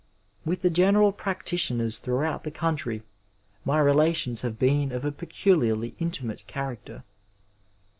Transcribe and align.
With 0.45 0.63
the 0.63 0.71
general 0.71 1.11
practitioners 1.11 1.99
throughout 1.99 2.43
the 2.43 2.49
country 2.49 3.03
my 3.63 3.77
relations 3.79 4.41
have 4.41 4.57
been 4.57 4.91
of 4.91 5.05
a 5.05 5.11
peculiarly 5.11 5.93
intimate 5.99 6.47
character. 6.47 7.03